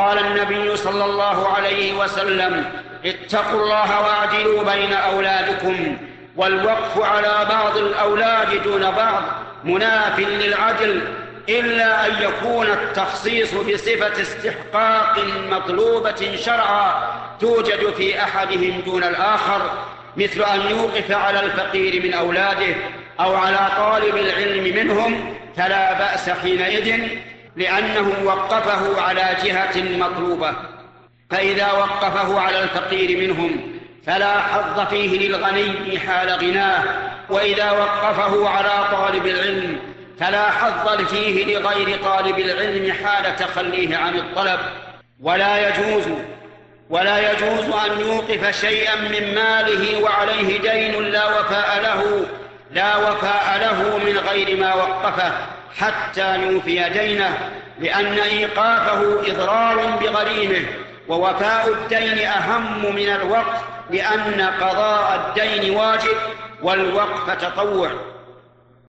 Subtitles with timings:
[0.00, 2.64] قال النبي صلى الله عليه وسلم
[3.04, 5.96] اتقوا الله واعدلوا بين أولادكم
[6.36, 9.22] والوقف على بعض الأولاد دون بعض
[9.64, 11.02] مناف للعدل
[11.48, 15.18] إلا أن يكون التخصيص بصفة استحقاق
[15.50, 17.02] مطلوبة شرعا
[17.40, 19.70] توجد في أحدهم دون الآخر
[20.16, 22.74] مثل أن يوقف على الفقير من أولاده
[23.20, 27.08] أو على طالب العلم منهم فلا بأس حينئذ
[27.56, 30.54] لأنه وقفه على جهة مطلوبة.
[31.30, 33.72] فإذا وقفه على الفقير منهم
[34.06, 36.84] فلا حظ فيه للغني حال غناه.
[37.30, 39.78] وإذا وقفه على طالب العلم
[40.20, 44.60] فلا حظ فيه لغير طالب العلم حال تخليه عن الطلب.
[45.20, 46.04] ولا يجوز
[46.90, 52.26] ولا يجوز أن يوقف شيئا من ماله وعليه دين لا وفاء له
[52.70, 55.32] لا وفاء له من غير ما وقفه.
[55.78, 60.66] حتى يوفي دينه لأن إيقافه إضرار بغريمه
[61.08, 66.16] ووفاء الدين أهم من الوقف لأن قضاء الدين واجب
[66.62, 67.90] والوقف تطوع.